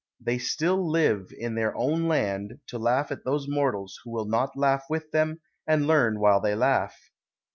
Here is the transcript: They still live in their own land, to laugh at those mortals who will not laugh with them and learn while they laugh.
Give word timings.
They 0.19 0.39
still 0.39 0.89
live 0.91 1.31
in 1.37 1.53
their 1.53 1.77
own 1.77 2.07
land, 2.07 2.59
to 2.69 2.79
laugh 2.79 3.11
at 3.11 3.23
those 3.23 3.47
mortals 3.47 3.99
who 4.03 4.09
will 4.09 4.25
not 4.25 4.57
laugh 4.57 4.85
with 4.89 5.11
them 5.11 5.41
and 5.67 5.85
learn 5.85 6.19
while 6.19 6.41
they 6.41 6.55
laugh. 6.55 7.11